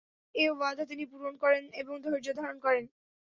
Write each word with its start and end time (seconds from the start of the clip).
এ 0.35 0.45
ওয়াদা 0.51 0.83
তিনি 0.85 1.03
পূরণও 1.11 1.41
করেন 1.43 1.63
এবং 1.81 1.93
ধৈর্যধারণ 2.05 2.57
করেন। 2.59 2.83